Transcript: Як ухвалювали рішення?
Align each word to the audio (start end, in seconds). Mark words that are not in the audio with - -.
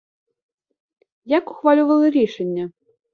Як 1.25 1.49
ухвалювали 1.51 2.09
рішення? 2.09 2.71